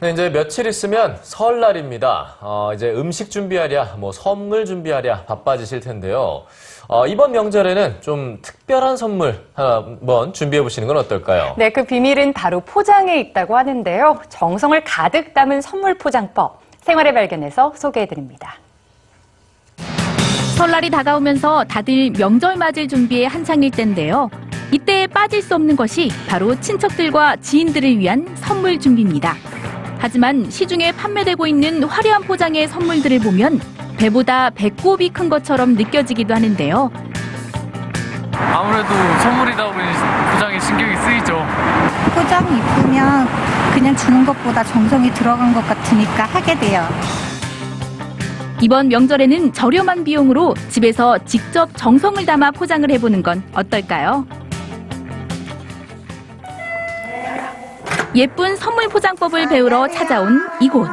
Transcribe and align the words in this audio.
네, 0.00 0.10
이제 0.12 0.30
며칠 0.30 0.68
있으면 0.68 1.18
설날입니다. 1.22 2.36
어, 2.40 2.70
이제 2.72 2.92
음식 2.92 3.32
준비하랴, 3.32 3.96
뭐 3.98 4.12
선물 4.12 4.64
준비하랴 4.64 5.24
바빠지실 5.24 5.80
텐데요. 5.80 6.44
어, 6.86 7.06
이번 7.08 7.32
명절에는 7.32 7.96
좀 8.00 8.38
특별한 8.40 8.96
선물 8.96 9.44
한번 9.54 10.32
준비해 10.32 10.62
보시는 10.62 10.86
건 10.86 10.98
어떨까요? 10.98 11.56
네, 11.58 11.70
그 11.70 11.82
비밀은 11.82 12.32
바로 12.32 12.60
포장에 12.60 13.18
있다고 13.18 13.56
하는데요. 13.56 14.20
정성을 14.28 14.80
가득 14.84 15.34
담은 15.34 15.60
선물 15.60 15.98
포장법. 15.98 16.60
생활의 16.82 17.12
발견에서 17.12 17.72
소개해 17.74 18.06
드립니다. 18.06 18.54
설날이 20.56 20.90
다가오면서 20.90 21.64
다들 21.64 22.10
명절 22.16 22.56
맞을 22.56 22.86
준비에 22.86 23.26
한창일 23.26 23.72
때인데요. 23.72 24.30
이때 24.70 25.06
빠질 25.08 25.42
수 25.42 25.56
없는 25.56 25.74
것이 25.74 26.10
바로 26.28 26.58
친척들과 26.60 27.36
지인들을 27.36 27.98
위한 27.98 28.28
선물 28.36 28.78
준비입니다. 28.78 29.34
하지만 29.98 30.48
시중에 30.50 30.92
판매되고 30.92 31.46
있는 31.46 31.82
화려한 31.82 32.22
포장의 32.22 32.68
선물들을 32.68 33.18
보면 33.20 33.60
배보다 33.98 34.50
배꼽이 34.50 35.10
큰 35.10 35.28
것처럼 35.28 35.74
느껴지기도 35.74 36.34
하는데요. 36.34 36.90
아무래도 38.32 38.88
선물이다 39.22 39.64
보니 39.72 39.84
포장에 40.32 40.60
신경이 40.60 40.96
쓰이죠. 40.96 41.44
포장 42.14 42.44
이쁘면 42.44 43.28
그냥 43.74 43.96
주는 43.96 44.24
것보다 44.24 44.62
정성이 44.62 45.12
들어간 45.12 45.52
것 45.52 45.66
같으니까 45.66 46.24
하게 46.24 46.58
돼요. 46.58 46.86
이번 48.60 48.88
명절에는 48.88 49.52
저렴한 49.52 50.04
비용으로 50.04 50.54
집에서 50.68 51.18
직접 51.24 51.68
정성을 51.76 52.24
담아 52.24 52.52
포장을 52.52 52.88
해보는 52.90 53.22
건 53.22 53.42
어떨까요? 53.54 54.26
예쁜 58.14 58.56
선물 58.56 58.88
포장법을 58.88 59.48
배우러 59.48 59.86
찾아온 59.88 60.40
이곳. 60.60 60.88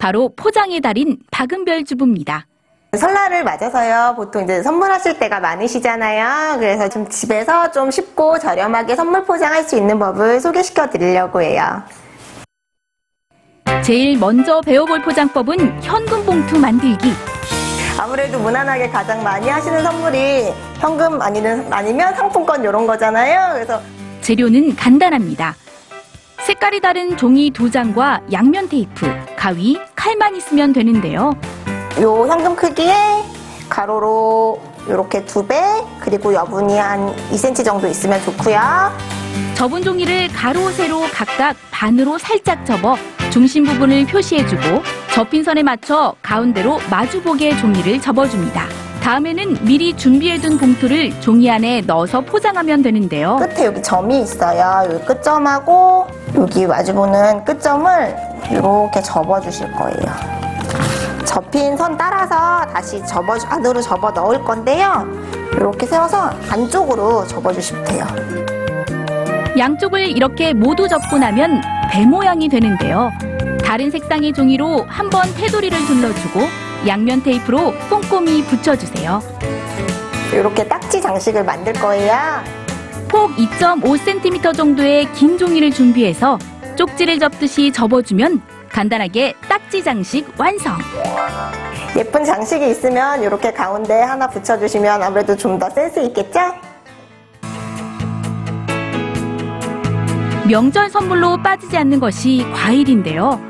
바로 0.00 0.30
포장의 0.36 0.80
달인 0.80 1.18
박은별 1.30 1.84
주부입니다. 1.84 2.46
설날을 2.96 3.44
맞아서요. 3.44 4.14
보통 4.16 4.44
이제 4.44 4.62
선물하실 4.62 5.18
때가 5.18 5.40
많으시잖아요. 5.40 6.58
그래서 6.58 6.88
좀 6.88 7.08
집에서 7.08 7.70
좀 7.70 7.90
쉽고 7.90 8.38
저렴하게 8.38 8.96
선물 8.96 9.24
포장할 9.24 9.64
수 9.64 9.76
있는 9.76 9.98
법을 9.98 10.40
소개시켜 10.40 10.90
드리려고 10.90 11.40
해요. 11.40 11.82
제일 13.82 14.18
먼저 14.18 14.60
배워볼 14.60 15.02
포장법은 15.02 15.82
현금 15.82 16.26
봉투 16.26 16.58
만들기. 16.58 17.12
아무래도 17.98 18.38
무난하게 18.38 18.88
가장 18.88 19.22
많이 19.22 19.48
하시는 19.48 19.82
선물이 19.82 20.52
현금 20.78 21.20
아니면, 21.20 21.66
아니면 21.70 22.14
상품권 22.14 22.62
이런 22.62 22.86
거잖아요. 22.86 23.54
그래서 23.54 23.80
재료는 24.20 24.74
간단합니다. 24.74 25.54
색깔이 26.50 26.80
다른 26.80 27.16
종이 27.16 27.52
두 27.52 27.70
장과 27.70 28.22
양면 28.32 28.68
테이프, 28.68 29.06
가위, 29.36 29.78
칼만 29.94 30.34
있으면 30.34 30.72
되는데요. 30.72 31.32
요 32.00 32.26
현금 32.26 32.56
크기에 32.56 32.92
가로로 33.68 34.60
이렇게 34.88 35.24
두 35.24 35.46
배, 35.46 35.54
그리고 36.00 36.34
여분이 36.34 36.76
한 36.76 37.14
2cm 37.30 37.64
정도 37.64 37.86
있으면 37.86 38.20
좋고요. 38.22 38.58
접은 39.54 39.84
종이를 39.84 40.26
가로, 40.34 40.72
세로 40.72 41.02
각각 41.12 41.54
반으로 41.70 42.18
살짝 42.18 42.66
접어 42.66 42.96
중심 43.30 43.62
부분을 43.62 44.06
표시해주고 44.06 44.82
접힌 45.14 45.44
선에 45.44 45.62
맞춰 45.62 46.16
가운데로 46.20 46.80
마주보게 46.90 47.58
종이를 47.58 48.00
접어줍니다. 48.00 48.64
다음에는 49.04 49.64
미리 49.64 49.96
준비해둔 49.96 50.58
봉투를 50.58 51.20
종이 51.20 51.48
안에 51.48 51.82
넣어서 51.82 52.20
포장하면 52.20 52.82
되는데요. 52.82 53.36
끝에 53.36 53.66
여기 53.66 53.80
점이 53.80 54.22
있어요. 54.22 54.92
여기 54.92 55.04
끝점하고 55.06 56.19
여기 56.34 56.66
마주보는 56.66 57.44
끝점을 57.44 58.16
이렇게 58.50 59.02
접어주실 59.02 59.72
거예요. 59.72 60.40
접힌 61.24 61.76
선 61.76 61.96
따라서 61.96 62.66
다시 62.72 63.04
접어 63.06 63.36
안으로 63.48 63.80
접어 63.80 64.10
넣을 64.10 64.42
건데요. 64.44 65.06
이렇게 65.52 65.86
세워서 65.86 66.30
안쪽으로 66.50 67.26
접어주시면 67.26 67.84
돼요. 67.84 68.06
양쪽을 69.58 70.08
이렇게 70.08 70.52
모두 70.52 70.88
접고 70.88 71.18
나면 71.18 71.60
배 71.90 72.06
모양이 72.06 72.48
되는데요. 72.48 73.10
다른 73.64 73.90
색상의 73.90 74.32
종이로 74.32 74.86
한번 74.88 75.22
테두리를 75.34 75.76
둘러주고 75.86 76.40
양면 76.86 77.22
테이프로 77.22 77.74
꼼꼼히 77.88 78.42
붙여주세요. 78.44 79.20
이렇게 80.32 80.66
딱지 80.66 81.00
장식을 81.00 81.44
만들 81.44 81.72
거예요. 81.74 82.59
폭 83.10 83.34
2.5cm 83.36 84.54
정도의 84.56 85.10
긴 85.12 85.36
종이를 85.36 85.70
준비해서 85.72 86.38
쪽지를 86.76 87.18
접듯이 87.18 87.72
접어주면 87.72 88.40
간단하게 88.68 89.34
딱지 89.48 89.82
장식 89.82 90.32
완성. 90.38 90.78
예쁜 91.96 92.24
장식이 92.24 92.70
있으면 92.70 93.22
이렇게 93.22 93.52
가운데 93.52 94.00
하나 94.00 94.28
붙여주시면 94.28 95.02
아무래도 95.02 95.36
좀 95.36 95.58
더 95.58 95.68
센스 95.70 95.98
있겠죠? 96.04 96.38
명절 100.48 100.88
선물로 100.90 101.36
빠지지 101.42 101.76
않는 101.76 101.98
것이 102.00 102.46
과일인데요. 102.54 103.40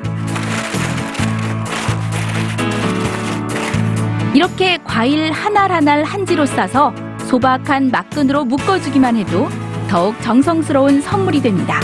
이렇게 4.34 4.78
과일 4.84 5.30
하날 5.32 6.02
한지로 6.04 6.46
싸서 6.46 6.92
소박한 7.30 7.90
막근으로 7.92 8.44
묶어주기만 8.44 9.14
해도 9.14 9.48
더욱 9.88 10.20
정성스러운 10.20 11.00
선물이 11.00 11.40
됩니다. 11.40 11.78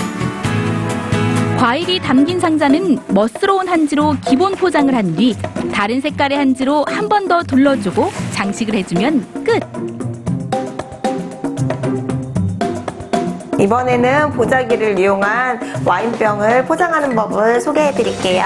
과일이 1.56 2.00
담긴 2.00 2.40
상자는 2.40 2.98
멋스러운 3.08 3.68
한지로 3.68 4.16
기본 4.26 4.56
포장을 4.56 4.92
한 4.94 5.14
뒤 5.14 5.36
다른 5.72 6.00
색깔의 6.00 6.36
한지로 6.36 6.84
한 6.88 7.08
번 7.08 7.28
더 7.28 7.44
둘러주고 7.44 8.10
장식을 8.32 8.74
해주면 8.74 9.44
끝! 9.44 9.60
이번에는 13.60 14.30
보자기를 14.32 14.98
이용한 14.98 15.84
와인병을 15.86 16.64
포장하는 16.66 17.14
법을 17.14 17.60
소개해 17.60 17.92
드릴게요. 17.92 18.42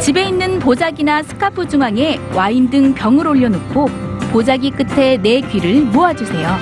집에 0.00 0.24
있는 0.28 0.58
보자기나 0.58 1.22
스카프 1.22 1.66
중앙에 1.68 2.20
와인 2.34 2.68
등 2.70 2.92
병을 2.94 3.26
올려놓고 3.26 3.88
보자기 4.36 4.70
끝에 4.70 5.16
내 5.16 5.40
귀를 5.40 5.80
모아주세요. 5.80 6.58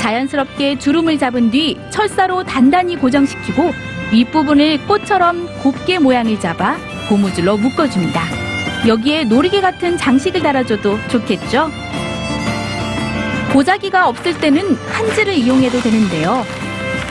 자연스럽게 0.00 0.80
주름을 0.80 1.18
잡은 1.20 1.52
뒤 1.52 1.78
철사로 1.90 2.42
단단히 2.42 2.96
고정시키고 2.96 3.70
윗부분을 4.10 4.88
꽃처럼 4.88 5.46
곱게 5.62 6.00
모양을 6.00 6.40
잡아 6.40 6.76
고무줄로 7.08 7.58
묶어줍니다. 7.58 8.20
여기에 8.88 9.22
놀이개 9.26 9.60
같은 9.60 9.96
장식을 9.96 10.42
달아줘도 10.42 10.98
좋겠죠? 11.06 11.70
보자기가 13.52 14.08
없을 14.08 14.36
때는 14.36 14.74
한지를 14.88 15.34
이용해도 15.34 15.80
되는데요. 15.80 16.44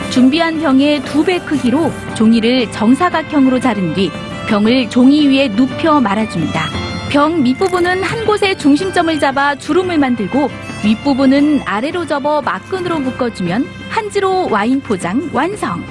준비한 0.09 0.59
병의 0.59 1.03
두 1.03 1.23
배 1.23 1.39
크기로 1.39 1.89
종이를 2.15 2.69
정사각형으로 2.73 3.61
자른 3.61 3.93
뒤 3.93 4.11
병을 4.49 4.89
종이 4.89 5.25
위에 5.29 5.47
눕혀 5.47 6.01
말아줍니다. 6.01 6.78
병 7.09 7.41
밑부분은 7.41 8.03
한 8.03 8.25
곳에 8.25 8.55
중심점을 8.55 9.19
잡아 9.19 9.55
주름을 9.55 9.97
만들고 9.97 10.49
윗부분은 10.85 11.61
아래로 11.65 12.05
접어 12.05 12.41
막근으로 12.41 12.99
묶어주면 12.99 13.65
한지로 13.89 14.49
와인 14.49 14.79
포장 14.79 15.27
완성! 15.33 15.83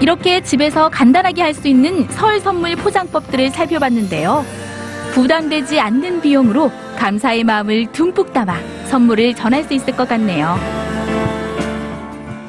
이렇게 0.00 0.40
집에서 0.40 0.88
간단하게 0.88 1.42
할 1.42 1.54
수 1.54 1.68
있는 1.68 2.08
설 2.10 2.40
선물 2.40 2.76
포장법들을 2.76 3.50
살펴봤는데요. 3.50 4.44
부담되지 5.12 5.78
않는 5.80 6.20
비용으로 6.20 6.70
감사의 6.96 7.44
마음을 7.44 7.86
듬뿍 7.92 8.32
담아 8.32 8.56
선물을 8.86 9.34
전할 9.34 9.64
수 9.64 9.74
있을 9.74 9.94
것 9.96 10.08
같네요. 10.08 10.81